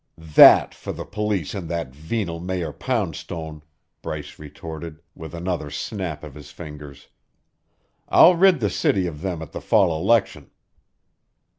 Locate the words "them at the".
9.21-9.61